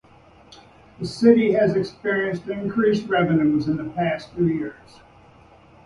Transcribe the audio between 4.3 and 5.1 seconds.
few years.